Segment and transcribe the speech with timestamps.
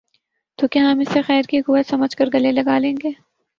[0.59, 3.11] تو کیا ہم اسے خیر کی قوت سمجھ کر گلے لگا لیں گے؟